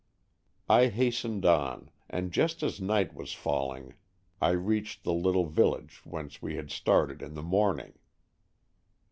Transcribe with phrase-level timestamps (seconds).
[0.67, 3.93] I hastened on, and just as night was falling
[4.41, 7.93] I reached the little village whence we had started in the morning.